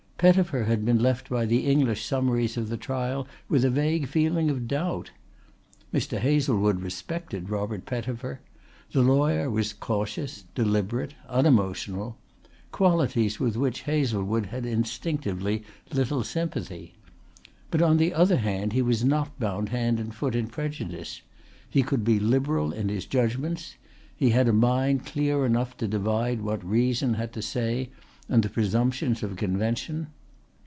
Pettifer 0.21 0.65
had 0.65 0.85
been 0.85 0.99
left 1.01 1.31
by 1.31 1.47
the 1.47 1.65
English 1.65 2.05
summaries 2.05 2.55
of 2.55 2.69
the 2.69 2.77
trial 2.77 3.27
with 3.49 3.65
a 3.65 3.71
vague 3.71 4.05
feeling 4.07 4.51
of 4.51 4.67
doubt. 4.67 5.09
Mr. 5.91 6.19
Hazlewood 6.19 6.79
respected 6.81 7.49
Robert 7.49 7.87
Pettifer. 7.87 8.39
The 8.91 9.01
lawyer 9.01 9.49
was 9.49 9.73
cautious, 9.73 10.43
deliberate, 10.53 11.15
unemotional 11.27 12.17
qualities 12.71 13.39
with 13.39 13.57
which 13.57 13.81
Hazlewood 13.81 14.45
had 14.45 14.63
instinctively 14.63 15.63
little 15.91 16.23
sympathy. 16.23 16.93
But 17.71 17.81
on 17.81 17.97
the 17.97 18.13
other 18.13 18.37
hand 18.37 18.73
he 18.73 18.83
was 18.83 19.03
not 19.03 19.39
bound 19.39 19.69
hand 19.69 19.99
and 19.99 20.13
foot 20.13 20.35
in 20.35 20.49
prejudice. 20.49 21.23
He 21.67 21.81
could 21.81 22.03
be 22.03 22.19
liberal 22.19 22.71
in 22.71 22.89
his 22.89 23.07
judgments. 23.07 23.73
He 24.15 24.29
had 24.29 24.47
a 24.47 24.53
mind 24.53 25.03
clear 25.03 25.47
enough 25.47 25.77
to 25.77 25.87
divide 25.87 26.41
what 26.41 26.63
reason 26.63 27.15
had 27.15 27.33
to 27.33 27.41
say 27.41 27.89
and 28.29 28.43
the 28.43 28.49
presumptions 28.49 29.23
of 29.23 29.35
convention. 29.35 30.07